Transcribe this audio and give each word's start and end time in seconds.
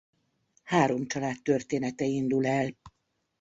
Három 0.63 1.05
család 1.07 1.35
története 1.41 2.05
indul 2.05 2.45
el. 2.47 2.75